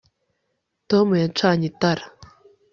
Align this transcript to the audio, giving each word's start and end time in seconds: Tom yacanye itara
Tom 0.89 1.07
yacanye 1.23 1.65
itara 1.71 2.05